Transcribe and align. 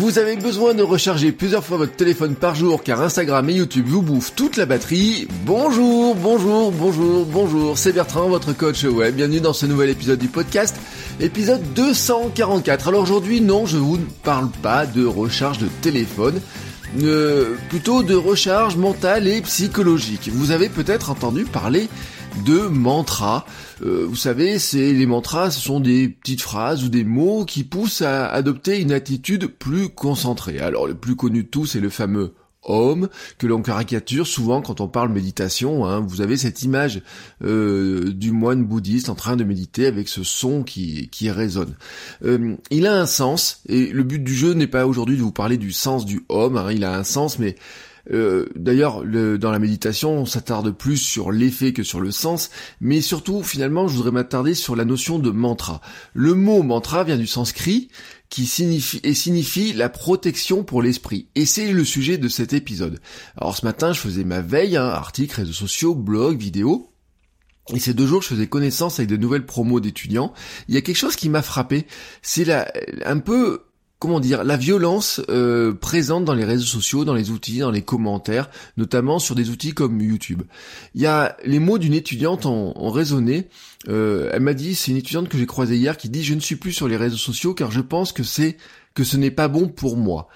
Vous 0.00 0.18
avez 0.18 0.36
besoin 0.36 0.72
de 0.72 0.82
recharger 0.82 1.30
plusieurs 1.30 1.62
fois 1.62 1.76
votre 1.76 1.94
téléphone 1.94 2.34
par 2.34 2.54
jour 2.54 2.82
car 2.82 3.02
Instagram 3.02 3.50
et 3.50 3.52
YouTube 3.52 3.84
vous 3.86 4.00
bouffent 4.00 4.34
toute 4.34 4.56
la 4.56 4.64
batterie. 4.64 5.28
Bonjour, 5.44 6.14
bonjour, 6.14 6.72
bonjour, 6.72 7.26
bonjour, 7.26 7.76
c'est 7.76 7.92
Bertrand, 7.92 8.30
votre 8.30 8.54
coach 8.54 8.84
web. 8.84 9.16
Bienvenue 9.16 9.40
dans 9.40 9.52
ce 9.52 9.66
nouvel 9.66 9.90
épisode 9.90 10.18
du 10.18 10.28
podcast, 10.28 10.74
épisode 11.20 11.60
244. 11.74 12.88
Alors 12.88 13.02
aujourd'hui, 13.02 13.42
non, 13.42 13.66
je 13.66 13.76
vous 13.76 13.98
parle 14.22 14.48
pas 14.62 14.86
de 14.86 15.04
recharge 15.04 15.58
de 15.58 15.68
téléphone. 15.82 16.40
Euh, 17.02 17.56
plutôt 17.68 18.02
de 18.02 18.14
recharge 18.14 18.76
mentale 18.76 19.28
et 19.28 19.42
psychologique. 19.42 20.30
Vous 20.32 20.50
avez 20.50 20.70
peut-être 20.70 21.10
entendu 21.10 21.44
parler 21.44 21.90
de 22.44 22.60
mantras. 22.68 23.44
Euh, 23.82 24.06
vous 24.08 24.16
savez, 24.16 24.58
c'est 24.58 24.92
les 24.92 25.06
mantras, 25.06 25.50
ce 25.50 25.60
sont 25.60 25.80
des 25.80 26.08
petites 26.08 26.42
phrases 26.42 26.84
ou 26.84 26.88
des 26.88 27.04
mots 27.04 27.44
qui 27.44 27.64
poussent 27.64 28.02
à 28.02 28.28
adopter 28.28 28.80
une 28.80 28.92
attitude 28.92 29.46
plus 29.46 29.88
concentrée. 29.88 30.58
Alors 30.58 30.86
le 30.86 30.94
plus 30.94 31.16
connu 31.16 31.44
de 31.44 31.48
tous, 31.48 31.66
c'est 31.66 31.80
le 31.80 31.90
fameux 31.90 32.34
Om, 32.62 33.08
que 33.38 33.46
l'on 33.46 33.62
caricature 33.62 34.26
souvent 34.26 34.60
quand 34.60 34.80
on 34.80 34.88
parle 34.88 35.10
méditation. 35.10 35.86
Hein. 35.86 36.00
Vous 36.00 36.20
avez 36.20 36.36
cette 36.36 36.62
image 36.62 37.02
euh, 37.42 38.12
du 38.12 38.32
moine 38.32 38.64
bouddhiste 38.64 39.08
en 39.08 39.14
train 39.14 39.36
de 39.36 39.44
méditer 39.44 39.86
avec 39.86 40.08
ce 40.08 40.22
son 40.22 40.62
qui, 40.62 41.08
qui 41.08 41.30
résonne. 41.30 41.74
Euh, 42.24 42.56
il 42.70 42.86
a 42.86 43.00
un 43.00 43.06
sens, 43.06 43.62
et 43.66 43.86
le 43.86 44.02
but 44.02 44.22
du 44.22 44.34
jeu 44.34 44.52
n'est 44.52 44.66
pas 44.66 44.86
aujourd'hui 44.86 45.16
de 45.16 45.22
vous 45.22 45.32
parler 45.32 45.56
du 45.56 45.72
sens 45.72 46.04
du 46.04 46.22
Om, 46.28 46.58
hein. 46.58 46.70
il 46.70 46.84
a 46.84 46.94
un 46.94 47.04
sens, 47.04 47.38
mais 47.38 47.56
euh, 48.12 48.46
D'ailleurs, 48.56 49.04
dans 49.04 49.50
la 49.50 49.58
méditation, 49.58 50.12
on 50.12 50.26
s'attarde 50.26 50.70
plus 50.70 50.96
sur 50.96 51.32
l'effet 51.32 51.72
que 51.72 51.82
sur 51.82 52.00
le 52.00 52.10
sens, 52.10 52.50
mais 52.80 53.00
surtout, 53.00 53.42
finalement, 53.42 53.88
je 53.88 53.96
voudrais 53.96 54.12
m'attarder 54.12 54.54
sur 54.54 54.76
la 54.76 54.84
notion 54.84 55.18
de 55.18 55.30
mantra. 55.30 55.80
Le 56.14 56.34
mot 56.34 56.62
mantra 56.62 57.04
vient 57.04 57.18
du 57.18 57.26
sanskrit, 57.26 57.88
qui 58.30 58.46
signifie 58.46 59.00
et 59.02 59.12
signifie 59.12 59.72
la 59.72 59.88
protection 59.88 60.62
pour 60.62 60.82
l'esprit. 60.82 61.28
Et 61.34 61.44
c'est 61.44 61.72
le 61.72 61.84
sujet 61.84 62.16
de 62.16 62.28
cet 62.28 62.52
épisode. 62.52 63.00
Alors 63.36 63.56
ce 63.56 63.66
matin, 63.66 63.92
je 63.92 64.00
faisais 64.00 64.24
ma 64.24 64.40
veille, 64.40 64.76
hein, 64.76 64.86
articles, 64.86 65.34
réseaux 65.34 65.52
sociaux, 65.52 65.94
blogs, 65.94 66.38
vidéos. 66.38 66.92
Et 67.74 67.78
ces 67.78 67.94
deux 67.94 68.06
jours, 68.06 68.22
je 68.22 68.28
faisais 68.28 68.46
connaissance 68.46 68.98
avec 68.98 69.08
de 69.10 69.16
nouvelles 69.16 69.46
promos 69.46 69.80
d'étudiants. 69.80 70.32
Il 70.68 70.74
y 70.74 70.78
a 70.78 70.80
quelque 70.80 70.96
chose 70.96 71.16
qui 71.16 71.28
m'a 71.28 71.42
frappé. 71.42 71.86
C'est 72.22 72.46
un 73.04 73.18
peu 73.18 73.64
comment 74.00 74.18
dire, 74.18 74.42
la 74.44 74.56
violence 74.56 75.20
euh, 75.28 75.74
présente 75.74 76.24
dans 76.24 76.34
les 76.34 76.46
réseaux 76.46 76.64
sociaux, 76.64 77.04
dans 77.04 77.14
les 77.14 77.30
outils, 77.30 77.58
dans 77.58 77.70
les 77.70 77.82
commentaires, 77.82 78.50
notamment 78.78 79.18
sur 79.18 79.34
des 79.34 79.50
outils 79.50 79.74
comme 79.74 80.00
YouTube. 80.00 80.42
Il 80.94 81.02
y 81.02 81.06
a 81.06 81.36
les 81.44 81.58
mots 81.60 81.78
d'une 81.78 81.92
étudiante 81.92 82.46
ont, 82.46 82.90
résonné. 82.90 83.48
Euh, 83.88 84.30
elle 84.32 84.40
m'a 84.40 84.54
dit, 84.54 84.74
c'est 84.74 84.90
une 84.90 84.96
étudiante 84.96 85.28
que 85.28 85.36
j'ai 85.36 85.46
croisée 85.46 85.76
hier 85.76 85.98
qui 85.98 86.08
dit, 86.08 86.24
je 86.24 86.34
ne 86.34 86.40
suis 86.40 86.56
plus 86.56 86.72
sur 86.72 86.88
les 86.88 86.96
réseaux 86.96 87.18
sociaux 87.18 87.52
car 87.52 87.70
je 87.70 87.82
pense 87.82 88.12
que 88.12 88.22
c'est 88.22 88.56
que 88.94 89.04
ce 89.04 89.18
n'est 89.18 89.30
pas 89.30 89.48
bon 89.48 89.68
pour 89.68 89.98
moi. 89.98 90.28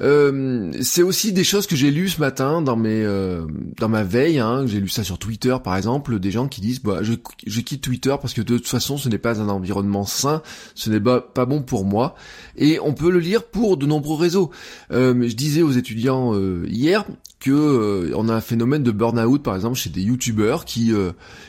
Euh, 0.00 0.72
c'est 0.82 1.02
aussi 1.02 1.32
des 1.32 1.44
choses 1.44 1.66
que 1.66 1.76
j'ai 1.76 1.90
lues 1.90 2.10
ce 2.10 2.20
matin 2.20 2.60
dans 2.60 2.76
mes 2.76 3.02
euh, 3.02 3.46
dans 3.78 3.88
ma 3.88 4.02
veille. 4.02 4.38
Hein, 4.38 4.64
j'ai 4.66 4.80
lu 4.80 4.88
ça 4.88 5.04
sur 5.04 5.18
Twitter 5.18 5.56
par 5.62 5.76
exemple, 5.76 6.18
des 6.18 6.30
gens 6.30 6.48
qui 6.48 6.60
disent 6.60 6.82
bah 6.82 7.00
je, 7.02 7.14
quitte 7.60 7.82
Twitter 7.82 8.14
parce 8.20 8.34
que 8.34 8.42
de 8.42 8.56
toute 8.56 8.68
façon 8.68 8.96
ce 8.98 9.08
n'est 9.08 9.18
pas 9.18 9.40
un 9.40 9.48
environnement 9.48 10.04
sain, 10.04 10.42
ce 10.74 10.90
n'est 10.90 11.00
pas, 11.00 11.46
bon 11.46 11.62
pour 11.62 11.84
moi. 11.84 12.14
Et 12.56 12.78
on 12.80 12.92
peut 12.92 13.10
le 13.10 13.20
lire 13.20 13.44
pour 13.44 13.76
de 13.76 13.86
nombreux 13.86 14.16
réseaux. 14.16 14.50
Euh, 14.92 15.26
je 15.28 15.34
disais 15.34 15.62
aux 15.62 15.72
étudiants 15.72 16.34
hier 16.66 17.04
que 17.40 18.12
on 18.14 18.28
a 18.28 18.34
un 18.34 18.40
phénomène 18.40 18.82
de 18.82 18.90
burn-out 18.90 19.42
par 19.42 19.54
exemple 19.54 19.76
chez 19.76 19.90
des 19.90 20.02
youtubeurs 20.02 20.64
qui 20.64 20.92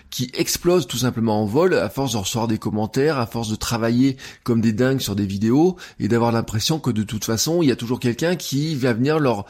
qui 0.09 0.31
explosent 0.33 0.87
tout 0.87 0.97
simplement 0.97 1.41
en 1.41 1.45
vol 1.45 1.73
à 1.73 1.89
force 1.89 2.13
de 2.13 2.17
recevoir 2.17 2.47
des 2.47 2.57
commentaires, 2.57 3.17
à 3.17 3.25
force 3.25 3.49
de 3.49 3.55
travailler 3.55 4.17
comme 4.43 4.61
des 4.61 4.73
dingues 4.73 4.99
sur 4.99 5.15
des 5.15 5.25
vidéos 5.25 5.75
et 5.99 6.07
d'avoir 6.07 6.31
l'impression 6.31 6.79
que 6.79 6.91
de 6.91 7.03
toute 7.03 7.25
façon 7.25 7.61
il 7.61 7.69
y 7.69 7.71
a 7.71 7.75
toujours 7.75 7.99
quelqu'un 7.99 8.36
qui 8.37 8.75
va 8.75 8.93
venir 8.93 9.19
leur 9.19 9.45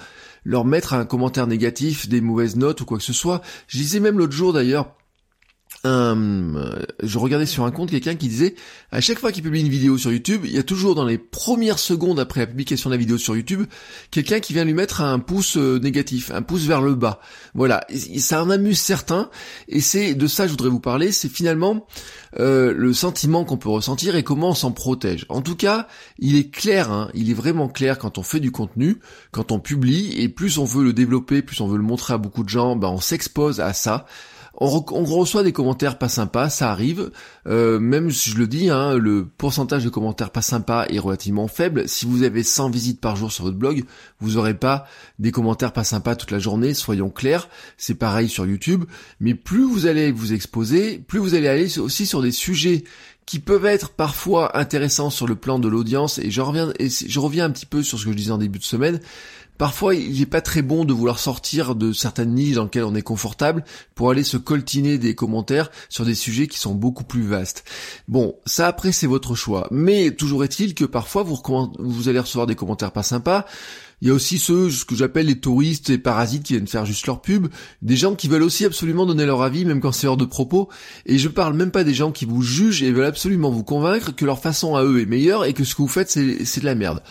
leur 0.46 0.64
mettre 0.64 0.94
un 0.94 1.06
commentaire 1.06 1.46
négatif, 1.46 2.08
des 2.08 2.22
mauvaises 2.22 2.56
notes 2.56 2.80
ou 2.80 2.86
quoi 2.86 2.98
que 2.98 3.04
ce 3.04 3.12
soit. 3.12 3.42
Je 3.68 3.78
disais 3.78 4.00
même 4.00 4.18
l'autre 4.18 4.32
jour 4.34 4.54
d'ailleurs 4.54 4.94
euh, 5.88 6.86
je 7.02 7.18
regardais 7.18 7.46
sur 7.46 7.64
un 7.64 7.72
compte 7.72 7.90
quelqu'un 7.90 8.16
qui 8.16 8.28
disait 8.28 8.56
à 8.92 9.02
chaque 9.02 9.20
fois 9.20 9.32
qu'il 9.32 9.44
publie 9.44 9.62
une 9.62 9.70
vidéo 9.70 9.98
sur 9.98 10.12
YouTube, 10.12 10.42
il 10.46 10.52
y 10.52 10.58
a 10.58 10.64
toujours 10.64 10.96
dans 10.96 11.06
les 11.06 11.18
premières 11.18 11.80
secondes 11.80 12.20
après 12.20 12.42
la 12.42 12.48
publication 12.48 12.90
de 12.90 12.96
la 12.96 13.00
vidéo 13.00 13.18
sur 13.18 13.36
YouTube, 13.36 13.64
quelqu'un 14.12 14.40
qui 14.40 14.54
vient 14.54 14.66
lui 14.66 14.74
mettre 14.74 15.02
un 15.02 15.20
pouce 15.20 15.58
euh, 15.58 15.80
négatif, 15.80 16.32
un 16.32 16.42
pouce 16.42 16.64
vers 16.64 16.82
le 16.82 16.96
bas. 16.96 17.20
Voilà, 17.54 17.86
ça 18.18 18.44
en 18.44 18.50
amuse 18.50 18.80
certains, 18.80 19.30
et 19.68 19.80
c'est 19.80 20.16
de 20.16 20.28
ça 20.28 20.44
que 20.44 20.48
je 20.48 20.54
voudrais 20.54 20.70
vous 20.70 20.80
parler, 20.80 21.12
c'est 21.12 21.30
finalement 21.30 21.88
euh, 22.40 22.74
le 22.74 22.94
sentiment 22.94 23.46
qu'on 23.46 23.58
peut 23.58 23.70
ressentir 23.70 24.16
et 24.16 24.24
comment 24.24 24.50
on 24.50 24.56
s'en 24.56 24.72
protège. 24.72 25.26
En 25.30 25.42
tout 25.42 25.56
cas, 25.56 25.88
il 26.20 26.36
est 26.36 26.50
clair, 26.50 26.92
hein, 26.92 27.10
il 27.14 27.30
est 27.32 27.36
vraiment 27.36 27.68
clair 27.68 27.98
quand 27.98 28.18
on 28.18 28.24
fait 28.24 28.40
du 28.40 28.52
contenu, 28.52 29.00
quand 29.32 29.52
on 29.52 29.60
publie, 29.60 30.14
et 30.22 30.30
plus 30.30 30.58
on 30.58 30.66
veut 30.66 30.84
le 30.84 30.94
développer, 30.94 31.42
plus 31.42 31.62
on 31.62 31.68
veut 31.68 31.78
le 31.78 31.84
montrer 31.84 32.14
à 32.14 32.18
beaucoup 32.18 32.44
de 32.44 32.50
gens, 32.50 32.76
ben 32.76 32.90
on 32.90 33.00
s'expose 33.00 33.60
à 33.60 33.74
ça 33.74 34.06
on, 34.60 35.04
reçoit 35.04 35.44
des 35.44 35.52
commentaires 35.52 36.00
pas 36.00 36.10
sympas, 36.10 36.50
ça 36.50 36.72
arrive. 36.72 37.12
Euh, 37.48 37.80
même 37.80 38.10
si 38.12 38.32
je 38.32 38.38
le 38.38 38.48
dis, 38.48 38.70
hein, 38.70 38.98
le 38.98 39.26
pourcentage 39.26 39.84
de 39.84 39.90
commentaires 39.90 40.32
pas 40.32 40.42
sympas 40.42 40.86
est 40.90 40.98
relativement 40.98 41.48
faible. 41.48 41.88
Si 41.88 42.06
vous 42.08 42.24
avez 42.24 42.42
100 42.42 42.72
visites 42.72 43.00
par 43.00 43.16
jour 43.16 43.32
sur 43.32 43.44
votre 43.46 43.58
blog, 43.58 43.84
vous 44.20 44.38
aurez 44.38 44.56
pas 44.56 44.88
des 45.20 45.32
commentaires 45.32 45.74
pas 45.74 45.84
sympas 45.84 46.16
toute 46.16 46.32
la 46.32 46.40
journée, 46.40 46.74
soyons 46.74 47.10
clairs. 47.10 47.50
C'est 47.78 47.96
pareil 47.96 48.30
sur 48.30 48.48
YouTube. 48.48 48.86
Mais 49.20 49.36
plus 49.36 49.64
vous 49.64 49.86
allez 49.86 50.12
vous 50.12 50.34
exposer, 50.34 50.98
plus 50.98 51.20
vous 51.20 51.36
allez 51.36 51.48
aller 51.48 51.78
aussi 51.78 52.08
sur 52.08 52.24
des 52.24 52.32
sujets 52.32 52.84
qui 53.28 53.38
peuvent 53.40 53.66
être 53.66 53.92
parfois 53.92 54.58
intéressants 54.58 55.12
sur 55.12 55.28
le 55.28 55.36
plan 55.36 55.60
de 55.60 55.68
l'audience. 55.68 56.18
Et 56.18 56.32
je 56.32 56.42
reviens, 56.42 57.46
un 57.46 57.52
petit 57.52 57.68
peu 57.68 57.84
sur 57.84 58.00
ce 58.00 58.06
que 58.06 58.12
je 58.12 58.18
disais 58.18 58.32
en 58.32 58.40
début 58.40 58.58
de 58.58 58.64
semaine 58.64 59.00
Parfois, 59.58 59.96
il 59.96 60.20
n'est 60.20 60.28
pas 60.28 60.42
très 60.42 60.62
bon 60.62 60.86
de 60.86 60.94
vouloir 60.94 61.18
sortir 61.18 61.74
de 61.74 61.92
certaines 61.92 62.36
niches 62.36 62.56
dans 62.56 62.66
lesquelles 62.66 62.84
on 62.84 62.94
est 62.94 63.02
confortable 63.02 63.64
pour 63.96 64.12
aller 64.12 64.24
se 64.24 64.38
coltiner 64.38 65.00
des 65.00 65.16
commentaires 65.16 65.72
sur 65.90 66.06
des 66.06 66.14
sujets 66.14 66.48
qui 66.48 66.60
sont 66.60 66.76
beaucoup 66.76 67.04
plus 67.04 67.24
vastes. 67.24 67.64
Bon, 68.08 68.36
ça 68.46 68.68
après 68.68 68.92
c'est 68.92 69.08
votre 69.08 69.34
choix. 69.34 69.68
Mais 69.72 70.12
toujours 70.12 70.44
est-il 70.44 70.76
que 70.76 70.86
parfois 70.86 71.24
vous 71.24 72.10
allez 72.10 72.20
recevoir 72.20 72.46
des 72.46 72.56
commentaires 72.56 72.92
pas 72.92 73.04
sympas. 73.04 73.46
Il 74.02 74.08
y 74.08 74.12
a 74.12 74.14
aussi 74.14 74.38
ceux, 74.38 74.70
ce 74.70 74.86
que 74.86 74.96
j'appelle 74.96 75.26
les 75.26 75.40
touristes 75.40 75.90
et 75.90 75.98
parasites 75.98 76.44
qui 76.44 76.54
viennent 76.54 76.68
faire 76.68 76.86
juste 76.86 77.08
leur 77.08 77.22
pub, 77.22 77.48
des 77.82 77.96
gens 77.96 78.14
qui 78.14 78.28
veulent 78.28 78.44
aussi 78.44 78.64
absolument 78.64 79.08
donner 79.08 79.26
leur 79.26 79.42
avis, 79.42 79.66
même 79.66 79.82
quand 79.82 79.92
c'est 79.92 80.06
hors 80.06 80.18
de 80.18 80.26
propos, 80.26 80.70
et 81.08 81.18
je 81.18 81.28
parle 81.28 81.56
même 81.56 81.72
pas 81.72 81.84
des 81.84 81.96
gens 81.96 82.12
qui 82.12 82.26
vous 82.26 82.44
jugent 82.44 82.84
et 82.84 82.92
veulent 82.92 83.06
absolument 83.06 83.50
vous 83.50 83.64
convaincre 83.64 84.16
que 84.16 84.26
leur 84.26 84.40
façon 84.40 84.76
à 84.76 84.84
eux 84.84 85.02
est 85.02 85.08
meilleure 85.08 85.46
et 85.46 85.54
que 85.54 85.64
ce 85.64 85.74
que 85.74 85.82
vous 85.82 85.88
faites 85.88 86.10
c'est 86.12 86.60
de 86.60 86.66
la 86.66 86.76
merde. 86.76 87.02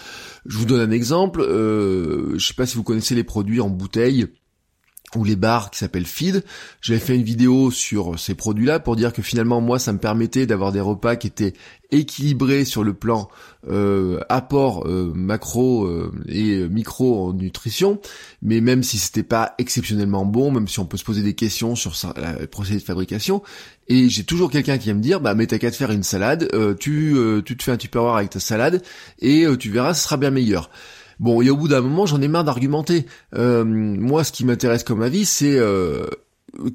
Je 0.46 0.58
vous 0.58 0.64
donne 0.64 0.80
un 0.80 0.92
exemple, 0.92 1.40
euh, 1.40 2.38
je 2.38 2.46
sais 2.46 2.54
pas 2.54 2.66
si 2.66 2.76
vous 2.76 2.84
connaissez 2.84 3.16
les 3.16 3.24
produits 3.24 3.60
en 3.60 3.68
bouteille 3.68 4.28
ou 5.14 5.24
les 5.24 5.36
bars 5.36 5.70
qui 5.70 5.78
s'appellent 5.78 6.06
Feed. 6.06 6.44
J'avais 6.80 6.98
fait 6.98 7.14
une 7.14 7.22
vidéo 7.22 7.70
sur 7.70 8.18
ces 8.18 8.34
produits-là 8.34 8.80
pour 8.80 8.96
dire 8.96 9.12
que 9.12 9.22
finalement 9.22 9.60
moi 9.60 9.78
ça 9.78 9.92
me 9.92 9.98
permettait 9.98 10.46
d'avoir 10.46 10.72
des 10.72 10.80
repas 10.80 11.16
qui 11.16 11.28
étaient 11.28 11.54
équilibrés 11.92 12.64
sur 12.64 12.82
le 12.82 12.94
plan 12.94 13.28
euh, 13.68 14.18
apport 14.28 14.86
euh, 14.86 15.12
macro 15.14 15.84
euh, 15.84 16.12
et 16.28 16.68
micro 16.68 17.28
en 17.28 17.32
nutrition, 17.32 18.00
mais 18.42 18.60
même 18.60 18.82
si 18.82 18.98
c'était 18.98 19.22
pas 19.22 19.54
exceptionnellement 19.58 20.24
bon, 20.24 20.50
même 20.50 20.66
si 20.66 20.80
on 20.80 20.86
peut 20.86 20.96
se 20.96 21.04
poser 21.04 21.22
des 21.22 21.34
questions 21.34 21.76
sur 21.76 21.92
le 22.16 22.46
procédé 22.46 22.80
de 22.80 22.84
fabrication, 22.84 23.42
et 23.88 24.08
j'ai 24.08 24.24
toujours 24.24 24.50
quelqu'un 24.50 24.78
qui 24.78 24.84
vient 24.84 24.94
me 24.94 25.00
dire 25.00 25.20
bah 25.20 25.34
mais 25.34 25.46
t'as 25.46 25.58
qu'à 25.58 25.70
te 25.70 25.76
faire 25.76 25.92
une 25.92 26.02
salade, 26.02 26.48
tu 26.80 27.16
tu 27.44 27.56
te 27.56 27.62
fais 27.62 27.72
un 27.72 27.76
tupperware 27.76 28.16
avec 28.16 28.30
ta 28.30 28.40
salade 28.40 28.82
et 29.20 29.46
tu 29.58 29.70
verras 29.70 29.94
ce 29.94 30.02
sera 30.02 30.16
bien 30.16 30.30
meilleur. 30.30 30.70
Bon, 31.18 31.40
et 31.42 31.50
au 31.50 31.56
bout 31.56 31.68
d'un 31.68 31.80
moment, 31.80 32.06
j'en 32.06 32.20
ai 32.20 32.28
marre 32.28 32.44
d'argumenter. 32.44 33.06
Euh, 33.34 33.64
moi, 33.64 34.24
ce 34.24 34.32
qui 34.32 34.44
m'intéresse 34.44 34.84
comme 34.84 35.02
avis, 35.02 35.24
c'est 35.24 35.56
euh, 35.56 36.06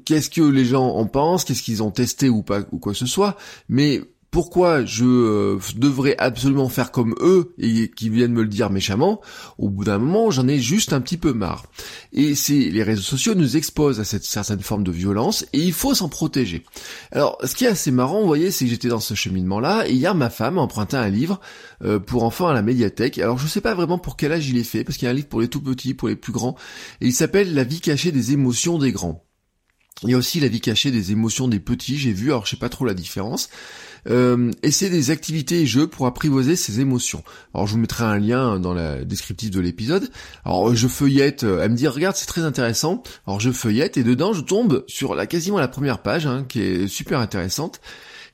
qu'est-ce 0.04 0.30
que 0.30 0.42
les 0.42 0.64
gens 0.64 0.88
en 0.88 1.06
pensent, 1.06 1.44
qu'est-ce 1.44 1.62
qu'ils 1.62 1.82
ont 1.82 1.90
testé 1.90 2.28
ou 2.28 2.42
pas, 2.42 2.60
ou 2.72 2.78
quoi 2.78 2.92
que 2.92 2.98
ce 2.98 3.06
soit. 3.06 3.36
Mais 3.68 4.02
pourquoi 4.32 4.84
je 4.86 5.04
euh, 5.04 5.58
devrais 5.76 6.16
absolument 6.16 6.70
faire 6.70 6.90
comme 6.90 7.14
eux 7.20 7.54
et 7.58 7.90
qui 7.90 8.08
viennent 8.08 8.32
me 8.32 8.42
le 8.42 8.48
dire 8.48 8.70
méchamment, 8.70 9.20
au 9.58 9.68
bout 9.68 9.84
d'un 9.84 9.98
moment, 9.98 10.30
j'en 10.30 10.48
ai 10.48 10.58
juste 10.58 10.94
un 10.94 11.02
petit 11.02 11.18
peu 11.18 11.34
marre. 11.34 11.66
Et 12.14 12.34
c'est 12.34 12.54
les 12.54 12.82
réseaux 12.82 13.02
sociaux 13.02 13.34
nous 13.34 13.58
exposent 13.58 14.00
à 14.00 14.04
cette 14.04 14.24
certaine 14.24 14.60
forme 14.60 14.84
de 14.84 14.90
violence 14.90 15.44
et 15.52 15.58
il 15.58 15.74
faut 15.74 15.94
s'en 15.94 16.08
protéger. 16.08 16.64
Alors, 17.12 17.36
ce 17.44 17.54
qui 17.54 17.66
est 17.66 17.68
assez 17.68 17.90
marrant, 17.90 18.22
vous 18.22 18.26
voyez, 18.26 18.50
c'est 18.50 18.64
que 18.64 18.70
j'étais 18.70 18.88
dans 18.88 19.00
ce 19.00 19.12
cheminement-là 19.12 19.86
et 19.86 19.92
hier 19.92 20.14
ma 20.14 20.30
femme 20.30 20.56
empruntait 20.56 20.96
un 20.96 21.10
livre 21.10 21.38
euh, 21.84 21.98
pour 21.98 22.24
enfants 22.24 22.48
à 22.48 22.54
la 22.54 22.62
médiathèque. 22.62 23.18
Alors, 23.18 23.36
je 23.36 23.46
sais 23.46 23.60
pas 23.60 23.74
vraiment 23.74 23.98
pour 23.98 24.16
quel 24.16 24.32
âge 24.32 24.48
il 24.48 24.56
est 24.56 24.64
fait 24.64 24.82
parce 24.82 24.96
qu'il 24.96 25.04
y 25.04 25.08
a 25.08 25.10
un 25.10 25.14
livre 25.14 25.28
pour 25.28 25.42
les 25.42 25.48
tout 25.48 25.60
petits, 25.60 25.92
pour 25.92 26.08
les 26.08 26.16
plus 26.16 26.32
grands 26.32 26.56
et 27.02 27.06
il 27.08 27.12
s'appelle 27.12 27.52
La 27.52 27.64
vie 27.64 27.82
cachée 27.82 28.12
des 28.12 28.32
émotions 28.32 28.78
des 28.78 28.92
grands. 28.92 29.26
Il 30.02 30.10
y 30.10 30.14
a 30.14 30.16
aussi 30.16 30.40
la 30.40 30.48
vie 30.48 30.60
cachée 30.60 30.90
des 30.90 31.12
émotions 31.12 31.48
des 31.48 31.60
petits, 31.60 31.98
j'ai 31.98 32.12
vu, 32.12 32.30
alors 32.30 32.44
je 32.44 32.50
sais 32.50 32.56
pas 32.56 32.68
trop 32.68 32.84
la 32.84 32.94
différence. 32.94 33.48
Euh, 34.08 34.50
et 34.64 34.72
c'est 34.72 34.90
des 34.90 35.10
activités 35.10 35.60
et 35.60 35.66
jeux 35.66 35.86
pour 35.86 36.06
apprivoiser 36.06 36.56
ses 36.56 36.80
émotions. 36.80 37.22
Alors 37.54 37.68
je 37.68 37.72
vous 37.72 37.78
mettrai 37.78 38.04
un 38.04 38.18
lien 38.18 38.58
dans 38.58 38.74
la 38.74 39.04
descriptif 39.04 39.50
de 39.50 39.60
l'épisode. 39.60 40.10
Alors 40.44 40.74
je 40.74 40.88
feuillette, 40.88 41.44
elle 41.44 41.70
me 41.70 41.76
dit 41.76 41.86
regarde 41.86 42.16
c'est 42.16 42.26
très 42.26 42.42
intéressant. 42.42 43.02
Alors 43.26 43.38
je 43.38 43.52
feuillette 43.52 43.96
et 43.96 44.02
dedans 44.02 44.32
je 44.32 44.40
tombe 44.40 44.84
sur 44.88 45.14
la 45.14 45.26
quasiment 45.26 45.58
la 45.58 45.68
première 45.68 46.02
page 46.02 46.26
hein, 46.26 46.44
qui 46.48 46.60
est 46.60 46.88
super 46.88 47.20
intéressante. 47.20 47.80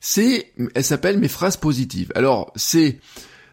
C'est, 0.01 0.53
elle 0.73 0.83
s'appelle 0.83 1.19
mes 1.19 1.27
phrases 1.27 1.57
positives. 1.57 2.11
Alors 2.15 2.51
c'est 2.55 2.99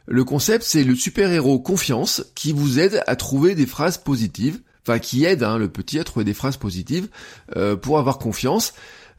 le 0.07 0.25
concept, 0.25 0.65
c'est 0.65 0.85
le 0.85 0.95
super-héros 0.95 1.59
confiance 1.59 2.25
qui 2.35 2.53
vous 2.53 2.79
aide 2.79 3.03
à 3.07 3.17
trouver 3.17 3.55
des 3.55 3.67
phrases 3.67 3.99
positives, 3.99 4.61
enfin 4.87 4.99
qui 4.99 5.25
aide 5.25 5.43
hein, 5.43 5.59
le 5.59 5.69
petit 5.69 5.99
à 5.99 6.05
trouver 6.05 6.25
des 6.25 6.35
phrases 6.35 6.56
positives 6.56 7.09
euh, 7.56 7.77
pour 7.77 7.99
avoir 7.99 8.19
confiance. 8.19 8.73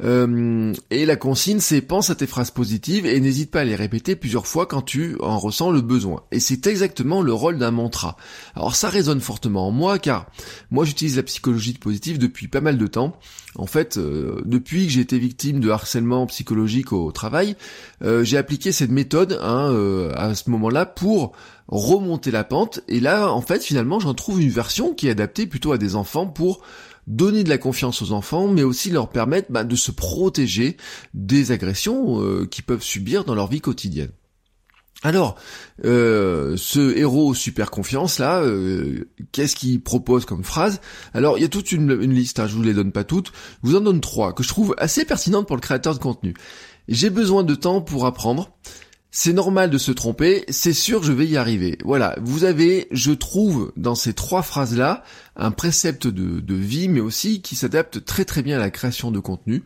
Euh, 0.04 0.74
et 0.92 1.06
la 1.06 1.16
consigne, 1.16 1.60
c'est 1.60 1.82
pense 1.82 2.10
à 2.10 2.16
tes 2.16 2.28
phrases 2.28 2.52
positives 2.52 3.06
et 3.06 3.20
n'hésite 3.20 3.52
pas 3.52 3.62
à 3.62 3.64
les 3.64 3.76
répéter 3.76 4.16
plusieurs 4.16 4.48
fois 4.48 4.66
quand 4.66 4.82
tu 4.82 5.18
en 5.22 5.40
ressens 5.40 5.72
le 5.72 5.82
besoin. 5.82 6.24
Et 6.32 6.40
c'est 6.40 6.68
exactement 6.68 7.22
le 7.22 7.34
rôle 7.34 7.58
d'un 7.58 7.72
mantra. 7.72 8.18
Alors 8.56 8.76
ça 8.76 8.90
résonne 8.90 9.22
fortement 9.22 9.68
en 9.68 9.72
moi 9.72 10.00
car 10.00 10.28
moi 10.72 10.86
j'utilise 10.86 11.18
la 11.18 11.24
psychologie 11.24 11.74
positive 11.74 12.20
depuis 12.20 12.48
pas 12.48 12.62
mal 12.62 12.78
de 12.78 12.88
temps. 12.88 13.18
En 13.56 13.66
fait, 13.66 13.98
euh, 13.98 14.42
depuis 14.46 14.86
que 14.86 14.94
j'ai 14.94 15.02
été 15.02 15.18
victime 15.18 15.60
de 15.60 15.70
harcèlement 15.70 16.28
psychologique 16.28 16.94
au 16.94 17.12
travail, 17.12 17.56
euh, 18.04 18.24
j'ai 18.24 18.38
appliqué 18.38 18.72
cette 18.72 18.92
méthode 18.92 19.40
hein, 19.42 19.74
à 20.16 20.36
ce 20.36 20.50
moment-là 20.52 20.86
pour 20.86 21.32
remonter 21.68 22.32
la 22.32 22.44
pente. 22.44 22.82
Et 22.88 23.00
là, 23.00 23.32
en 23.32 23.42
fait, 23.42 23.64
finalement, 23.64 24.00
j'en 24.00 24.14
trouve 24.14 24.42
une 24.42 24.50
version 24.50 24.94
qui 24.94 25.08
est 25.08 25.12
adaptée 25.12 25.48
plutôt 25.48 25.72
à 25.72 25.78
des 25.78 25.96
enfants 25.96 26.28
pour 26.28 26.62
donner 27.07 27.44
de 27.44 27.50
la 27.50 27.57
confiance 27.57 28.01
aux 28.01 28.12
enfants, 28.12 28.48
mais 28.48 28.63
aussi 28.63 28.92
leur 28.92 29.09
permettre 29.09 29.51
bah, 29.51 29.63
de 29.63 29.75
se 29.75 29.92
protéger 29.92 30.77
des 31.13 31.51
agressions 31.51 32.21
euh, 32.21 32.45
qu'ils 32.45 32.65
peuvent 32.65 32.83
subir 32.83 33.24
dans 33.24 33.33
leur 33.33 33.48
vie 33.48 33.62
quotidienne. 33.62 34.12
Alors, 35.04 35.36
euh, 35.86 36.56
ce 36.57 36.98
héros 36.98 37.36
super 37.36 37.69
confiance 37.69 38.18
là, 38.18 38.42
euh, 38.42 39.07
qu'est-ce 39.31 39.56
qu'il 39.56 39.81
propose 39.81 40.25
comme 40.25 40.44
phrase? 40.44 40.81
Alors, 41.13 41.38
il 41.38 41.42
y 41.42 41.45
a 41.45 41.50
toute 41.50 41.71
une, 41.71 41.94
liste, 41.94 42.39
hein, 42.39 42.48
je 42.48 42.56
vous 42.56 42.63
les 42.63 42.74
donne 42.74 42.92
pas 42.92 43.04
toutes, 43.04 43.31
je 43.63 43.69
vous 43.69 43.75
en 43.75 43.81
donne 43.81 44.01
trois 44.01 44.33
que 44.33 44.42
je 44.42 44.48
trouve 44.48 44.74
assez 44.80 45.06
pertinentes 45.06 45.45
pour 45.45 45.56
le 45.56 45.62
créateur 45.62 45.94
de 45.94 46.00
contenu. 46.00 46.33
J'ai 46.88 47.12
besoin 47.12 47.44
de 47.44 47.53
temps 47.53 47.81
pour 47.81 48.06
apprendre. 48.07 48.57
C'est 49.19 49.34
normal 49.34 49.72
de 49.72 49.80
se 49.80 49.92
tromper, 49.92 50.46
c'est 50.48 50.74
sûr 50.74 51.02
je 51.02 51.12
vais 51.12 51.25
y 51.25 51.38
arriver. 51.38 51.80
Voilà, 51.84 52.16
vous 52.22 52.44
avez, 52.44 52.88
je 52.92 53.12
trouve, 53.12 53.74
dans 53.75 53.96
ces 53.96 54.14
trois 54.14 54.44
phrases-là, 54.44 55.04
un 55.36 55.50
précepte 55.50 56.06
de, 56.06 56.54
vie, 56.54 56.88
mais 56.88 57.00
aussi 57.00 57.42
qui 57.42 57.56
s'adapte 57.56 58.06
très 58.06 58.25
très 58.25 58.44
bien 58.44 58.58
à 58.58 58.60
la 58.60 58.69
création 58.69 59.10
de 59.10 59.19
contenu. 59.19 59.64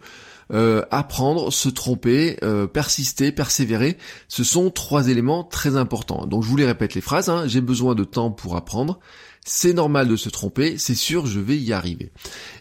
Euh, 0.53 0.83
apprendre, 0.89 1.51
se 1.51 1.67
tromper, 1.67 2.37
euh, 2.43 2.65
persister, 2.65 3.33
persévérer, 3.33 3.97
ce 4.29 4.45
sont 4.45 4.69
trois 4.69 5.09
éléments 5.09 5.43
très 5.43 5.75
importants. 5.75 6.27
Donc 6.27 6.43
je 6.43 6.47
vous 6.47 6.55
les 6.55 6.65
répète 6.65 6.93
les 6.93 7.01
phrases, 7.01 7.27
hein. 7.27 7.43
j'ai 7.45 7.59
besoin 7.59 7.93
de 7.93 8.05
temps 8.05 8.31
pour 8.31 8.55
apprendre, 8.55 9.01
c'est 9.45 9.73
normal 9.73 10.07
de 10.07 10.15
se 10.15 10.29
tromper, 10.29 10.77
c'est 10.77 10.95
sûr 10.95 11.25
je 11.25 11.41
vais 11.41 11.57
y 11.57 11.73
arriver. 11.73 12.11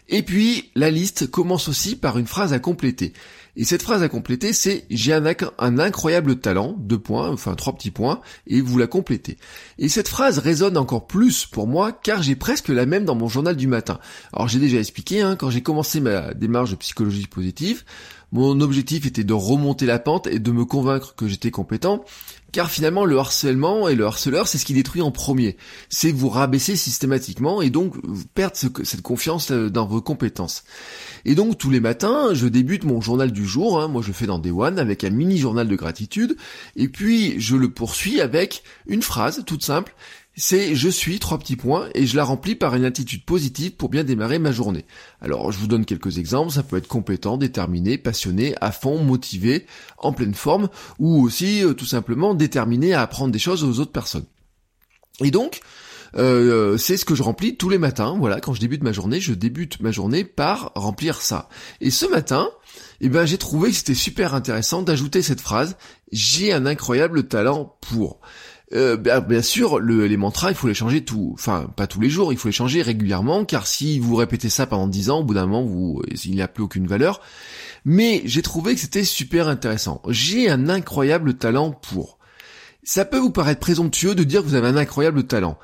Et 0.09 0.23
puis 0.23 0.71
la 0.75 0.91
liste 0.91 1.31
commence 1.31 1.69
aussi 1.69 1.95
par 1.95 2.17
une 2.17 2.27
phrase 2.27 2.51
à 2.51 2.59
compléter. 2.59 3.13
Et 3.55 3.65
cette 3.65 3.81
phrase 3.81 4.01
à 4.01 4.09
compléter, 4.09 4.53
c'est 4.53 4.85
j'ai 4.89 5.13
un, 5.13 5.25
incroyable 5.79 6.39
talent, 6.39 6.75
deux 6.77 6.99
points, 6.99 7.29
enfin 7.29 7.55
trois 7.55 7.73
petits 7.73 7.91
points, 7.91 8.21
et 8.47 8.61
vous 8.61 8.77
la 8.77 8.87
complétez. 8.87 9.37
Et 9.77 9.89
cette 9.89 10.07
phrase 10.07 10.39
résonne 10.39 10.77
encore 10.77 11.07
plus 11.07 11.45
pour 11.45 11.67
moi, 11.67 11.91
car 11.91 12.23
j'ai 12.23 12.35
presque 12.35 12.69
la 12.69 12.85
même 12.85 13.05
dans 13.05 13.15
mon 13.15 13.27
journal 13.27 13.55
du 13.55 13.67
matin. 13.67 13.99
Alors 14.31 14.47
j'ai 14.47 14.59
déjà 14.59 14.79
expliqué, 14.79 15.21
hein, 15.21 15.35
quand 15.35 15.49
j'ai 15.49 15.61
commencé 15.61 15.99
ma 15.99 16.33
démarche 16.33 16.71
de 16.71 16.75
psychologie 16.75 17.27
positive, 17.27 17.83
mon 18.31 18.61
objectif 18.61 19.05
était 19.05 19.25
de 19.25 19.33
remonter 19.33 19.85
la 19.85 19.99
pente 19.99 20.27
et 20.27 20.39
de 20.39 20.51
me 20.51 20.63
convaincre 20.63 21.15
que 21.15 21.27
j'étais 21.27 21.51
compétent, 21.51 22.05
car 22.51 22.69
finalement 22.69 23.05
le 23.05 23.17
harcèlement 23.17 23.87
et 23.87 23.95
le 23.95 24.05
harceleur, 24.05 24.47
c'est 24.47 24.57
ce 24.57 24.65
qui 24.65 24.73
détruit 24.73 25.01
en 25.01 25.11
premier. 25.11 25.57
C'est 25.89 26.11
vous 26.11 26.29
rabaisser 26.29 26.75
systématiquement 26.75 27.61
et 27.61 27.69
donc 27.69 27.95
perdre 28.33 28.55
cette 28.55 29.01
confiance 29.01 29.51
euh, 29.51 29.69
dans 29.69 29.85
vos 29.85 30.01
compétences. 30.01 30.63
Et 31.25 31.35
donc 31.35 31.57
tous 31.57 31.69
les 31.69 31.79
matins, 31.79 32.33
je 32.33 32.47
débute 32.47 32.83
mon 32.83 33.01
journal 33.01 33.31
du 33.31 33.45
jour, 33.45 33.79
hein, 33.79 33.87
moi 33.87 34.01
je 34.05 34.11
fais 34.11 34.25
dans 34.25 34.39
Day 34.39 34.51
One 34.51 34.79
avec 34.79 35.03
un 35.03 35.09
mini 35.09 35.37
journal 35.37 35.67
de 35.67 35.75
gratitude, 35.75 36.35
et 36.75 36.87
puis 36.87 37.39
je 37.39 37.55
le 37.55 37.69
poursuis 37.69 38.21
avec 38.21 38.63
une 38.87 39.01
phrase 39.01 39.43
toute 39.45 39.63
simple 39.63 39.93
c'est 40.35 40.75
je 40.75 40.89
suis 40.89 41.19
trois 41.19 41.37
petits 41.39 41.55
points 41.55 41.89
et 41.93 42.05
je 42.05 42.15
la 42.15 42.23
remplis 42.23 42.55
par 42.55 42.75
une 42.75 42.85
attitude 42.85 43.25
positive 43.25 43.75
pour 43.75 43.89
bien 43.89 44.03
démarrer 44.03 44.39
ma 44.39 44.51
journée. 44.51 44.85
Alors 45.19 45.51
je 45.51 45.57
vous 45.57 45.67
donne 45.67 45.85
quelques 45.85 46.17
exemples, 46.17 46.51
ça 46.51 46.63
peut 46.63 46.77
être 46.77 46.87
compétent, 46.87 47.37
déterminé, 47.37 47.97
passionné, 47.97 48.55
à 48.61 48.71
fond, 48.71 49.03
motivé, 49.03 49.65
en 49.97 50.13
pleine 50.13 50.33
forme, 50.33 50.69
ou 50.99 51.21
aussi 51.21 51.63
euh, 51.63 51.73
tout 51.73 51.85
simplement 51.85 52.33
déterminé 52.33 52.93
à 52.93 53.01
apprendre 53.01 53.31
des 53.31 53.39
choses 53.39 53.63
aux 53.63 53.79
autres 53.79 53.91
personnes. 53.91 54.25
Et 55.23 55.31
donc, 55.31 55.61
euh, 56.17 56.77
c'est 56.77 56.97
ce 56.97 57.05
que 57.05 57.15
je 57.15 57.23
remplis 57.23 57.55
tous 57.55 57.69
les 57.69 57.77
matins. 57.77 58.15
Voilà, 58.19 58.39
quand 58.39 58.53
je 58.53 58.59
débute 58.59 58.83
ma 58.83 58.91
journée, 58.91 59.19
je 59.19 59.33
débute 59.33 59.79
ma 59.79 59.91
journée 59.91 60.23
par 60.23 60.71
remplir 60.75 61.21
ça. 61.21 61.49
Et 61.79 61.91
ce 61.91 62.05
matin, 62.05 62.49
eh 62.99 63.09
ben, 63.09 63.25
j'ai 63.25 63.37
trouvé 63.37 63.69
que 63.69 63.75
c'était 63.75 63.93
super 63.93 64.33
intéressant 64.33 64.81
d'ajouter 64.81 65.21
cette 65.21 65.41
phrase. 65.41 65.77
J'ai 66.11 66.53
un 66.53 66.65
incroyable 66.65 67.27
talent 67.27 67.77
pour. 67.81 68.19
Euh, 68.73 68.95
bien, 68.95 69.41
sûr, 69.41 69.79
le, 69.79 70.07
les 70.07 70.17
mantras, 70.17 70.49
il 70.49 70.55
faut 70.55 70.67
les 70.67 70.73
changer 70.73 71.03
tout, 71.03 71.31
enfin 71.33 71.69
pas 71.75 71.87
tous 71.87 71.99
les 71.99 72.09
jours, 72.09 72.31
il 72.31 72.37
faut 72.37 72.47
les 72.47 72.53
changer 72.53 72.81
régulièrement, 72.81 73.43
car 73.43 73.67
si 73.67 73.99
vous 73.99 74.15
répétez 74.15 74.49
ça 74.49 74.65
pendant 74.65 74.87
10 74.87 75.09
ans, 75.09 75.19
au 75.19 75.23
bout 75.23 75.33
d'un 75.33 75.45
moment, 75.45 75.63
vous, 75.63 76.01
il 76.23 76.31
n'y 76.31 76.41
a 76.41 76.47
plus 76.47 76.63
aucune 76.63 76.87
valeur. 76.87 77.19
Mais 77.83 78.21
j'ai 78.25 78.41
trouvé 78.41 78.75
que 78.75 78.79
c'était 78.79 79.03
super 79.03 79.47
intéressant. 79.47 80.01
J'ai 80.07 80.49
un 80.49 80.69
incroyable 80.69 81.33
talent 81.33 81.71
pour. 81.71 82.19
Ça 82.83 83.05
peut 83.05 83.17
vous 83.17 83.31
paraître 83.31 83.59
présomptueux 83.59 84.15
de 84.15 84.23
dire 84.23 84.41
que 84.41 84.47
vous 84.47 84.55
avez 84.55 84.67
un 84.67 84.77
incroyable 84.77 85.25
talent. 85.25 85.57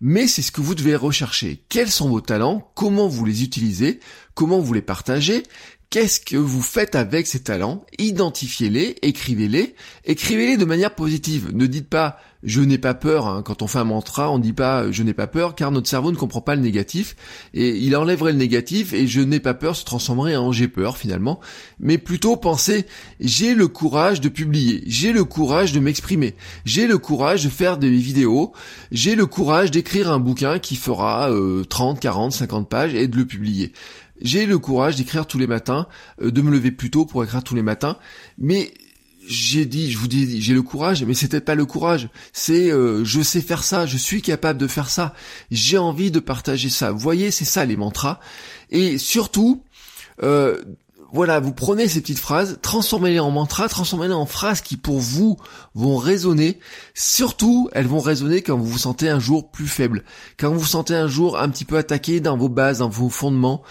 Mais 0.00 0.26
c'est 0.26 0.42
ce 0.42 0.52
que 0.52 0.60
vous 0.60 0.74
devez 0.74 0.96
rechercher. 0.96 1.64
Quels 1.68 1.90
sont 1.90 2.08
vos 2.08 2.20
talents? 2.20 2.70
Comment 2.74 3.08
vous 3.08 3.24
les 3.24 3.42
utilisez? 3.42 4.00
Comment 4.34 4.58
vous 4.58 4.74
les 4.74 4.82
partagez? 4.82 5.44
Qu'est-ce 5.92 6.20
que 6.20 6.38
vous 6.38 6.62
faites 6.62 6.94
avec 6.94 7.26
ces 7.26 7.40
talents? 7.40 7.84
Identifiez-les, 7.98 8.96
écrivez-les, 9.02 9.74
écrivez-les 10.06 10.56
de 10.56 10.64
manière 10.64 10.94
positive. 10.94 11.50
Ne 11.52 11.66
dites 11.66 11.90
pas 11.90 12.16
je 12.42 12.60
n'ai 12.60 12.78
pas 12.78 12.94
peur. 12.94 13.26
Hein. 13.26 13.42
Quand 13.44 13.60
on 13.60 13.66
fait 13.66 13.78
un 13.78 13.84
mantra, 13.84 14.30
on 14.30 14.38
ne 14.38 14.42
dit 14.42 14.54
pas 14.54 14.90
je 14.90 15.02
n'ai 15.02 15.12
pas 15.12 15.26
peur 15.26 15.54
car 15.54 15.70
notre 15.70 15.88
cerveau 15.88 16.10
ne 16.10 16.16
comprend 16.16 16.40
pas 16.40 16.56
le 16.56 16.62
négatif 16.62 17.14
et 17.52 17.76
il 17.76 17.94
enlèverait 17.94 18.32
le 18.32 18.38
négatif 18.38 18.94
et 18.94 19.06
je 19.06 19.20
n'ai 19.20 19.38
pas 19.38 19.52
peur 19.52 19.76
se 19.76 19.84
transformerait 19.84 20.34
en 20.34 20.50
j'ai 20.50 20.66
peur 20.66 20.96
finalement. 20.96 21.40
Mais 21.78 21.98
plutôt 21.98 22.36
pensez 22.36 22.86
j'ai 23.20 23.54
le 23.54 23.68
courage 23.68 24.22
de 24.22 24.30
publier, 24.30 24.82
j'ai 24.86 25.12
le 25.12 25.24
courage 25.24 25.72
de 25.72 25.78
m'exprimer, 25.78 26.34
j'ai 26.64 26.86
le 26.86 26.96
courage 26.96 27.44
de 27.44 27.50
faire 27.50 27.76
des 27.76 27.90
vidéos, 27.90 28.52
j'ai 28.90 29.14
le 29.14 29.26
courage 29.26 29.70
d'écrire 29.70 30.10
un 30.10 30.18
bouquin 30.18 30.58
qui 30.58 30.76
fera 30.76 31.30
30, 31.68 32.00
40, 32.00 32.32
50 32.32 32.68
pages 32.68 32.94
et 32.94 33.08
de 33.08 33.16
le 33.18 33.26
publier 33.26 33.72
j'ai 34.22 34.46
le 34.46 34.58
courage 34.58 34.96
d'écrire 34.96 35.26
tous 35.26 35.38
les 35.38 35.46
matins, 35.46 35.86
euh, 36.20 36.30
de 36.30 36.42
me 36.42 36.50
lever 36.50 36.70
plus 36.70 36.90
tôt 36.90 37.04
pour 37.04 37.22
écrire 37.24 37.42
tous 37.42 37.54
les 37.54 37.62
matins, 37.62 37.96
mais 38.38 38.72
j'ai 39.26 39.66
dit, 39.66 39.90
je 39.90 39.98
vous 39.98 40.08
dis, 40.08 40.40
j'ai 40.40 40.54
le 40.54 40.62
courage, 40.62 41.04
mais 41.04 41.14
c'était 41.14 41.40
pas 41.40 41.54
le 41.54 41.64
courage. 41.64 42.08
C'est, 42.32 42.70
euh, 42.70 43.04
je 43.04 43.20
sais 43.20 43.40
faire 43.40 43.62
ça, 43.62 43.86
je 43.86 43.96
suis 43.96 44.22
capable 44.22 44.58
de 44.58 44.66
faire 44.66 44.90
ça. 44.90 45.14
J'ai 45.50 45.78
envie 45.78 46.10
de 46.10 46.20
partager 46.20 46.68
ça. 46.68 46.90
Vous 46.90 46.98
voyez, 46.98 47.30
c'est 47.30 47.44
ça 47.44 47.64
les 47.64 47.76
mantras. 47.76 48.18
Et 48.70 48.98
surtout, 48.98 49.62
euh, 50.22 50.60
voilà, 51.12 51.40
vous 51.40 51.52
prenez 51.52 51.88
ces 51.88 52.00
petites 52.00 52.18
phrases, 52.18 52.58
transformez-les 52.62 53.20
en 53.20 53.30
mantras, 53.30 53.68
transformez-les 53.68 54.14
en 54.14 54.24
phrases 54.24 54.62
qui 54.62 54.78
pour 54.78 54.98
vous 54.98 55.36
vont 55.74 55.98
résonner. 55.98 56.58
Surtout, 56.94 57.68
elles 57.72 57.86
vont 57.86 58.00
résonner 58.00 58.40
quand 58.40 58.56
vous 58.56 58.64
vous 58.64 58.78
sentez 58.78 59.10
un 59.10 59.20
jour 59.20 59.50
plus 59.50 59.68
faible, 59.68 60.04
quand 60.38 60.50
vous 60.50 60.60
vous 60.60 60.64
sentez 60.64 60.94
un 60.94 61.08
jour 61.08 61.38
un 61.38 61.50
petit 61.50 61.66
peu 61.66 61.76
attaqué 61.76 62.20
dans 62.20 62.38
vos 62.38 62.48
bases, 62.48 62.78
dans 62.78 62.88
vos 62.88 63.10
fondements 63.10 63.62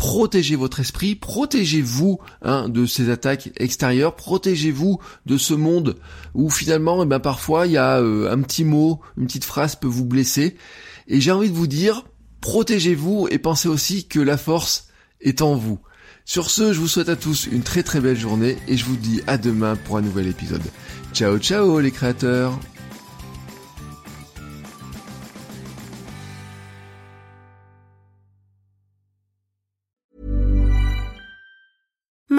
protégez 0.00 0.56
votre 0.56 0.80
esprit, 0.80 1.14
protégez-vous 1.14 2.20
hein, 2.40 2.70
de 2.70 2.86
ces 2.86 3.10
attaques 3.10 3.50
extérieures, 3.58 4.16
protégez-vous 4.16 4.98
de 5.26 5.36
ce 5.36 5.52
monde 5.52 5.96
où 6.32 6.48
finalement, 6.48 7.02
eh 7.02 7.06
ben, 7.06 7.20
parfois, 7.20 7.66
il 7.66 7.74
y 7.74 7.76
a 7.76 8.00
euh, 8.00 8.32
un 8.32 8.40
petit 8.40 8.64
mot, 8.64 9.02
une 9.18 9.26
petite 9.26 9.44
phrase 9.44 9.76
peut 9.76 9.86
vous 9.86 10.06
blesser. 10.06 10.56
Et 11.06 11.20
j'ai 11.20 11.30
envie 11.30 11.50
de 11.50 11.54
vous 11.54 11.66
dire, 11.66 12.06
protégez-vous 12.40 13.28
et 13.30 13.38
pensez 13.38 13.68
aussi 13.68 14.08
que 14.08 14.20
la 14.20 14.38
force 14.38 14.88
est 15.20 15.42
en 15.42 15.54
vous. 15.54 15.78
Sur 16.24 16.50
ce, 16.50 16.72
je 16.72 16.80
vous 16.80 16.88
souhaite 16.88 17.10
à 17.10 17.16
tous 17.16 17.46
une 17.52 17.62
très 17.62 17.82
très 17.82 18.00
belle 18.00 18.18
journée 18.18 18.56
et 18.68 18.78
je 18.78 18.86
vous 18.86 18.96
dis 18.96 19.20
à 19.26 19.36
demain 19.36 19.76
pour 19.76 19.98
un 19.98 20.00
nouvel 20.00 20.28
épisode. 20.28 20.62
Ciao 21.12 21.38
ciao 21.38 21.78
les 21.78 21.90
créateurs 21.90 22.58